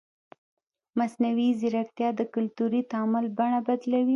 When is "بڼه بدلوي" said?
3.37-4.09